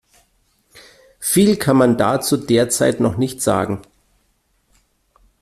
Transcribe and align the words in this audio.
Viel 1.19 1.57
kann 1.57 1.77
man 1.77 1.95
dazu 1.95 2.35
derzeit 2.35 2.99
noch 2.99 3.17
nicht 3.17 3.39
sagen. 3.39 3.83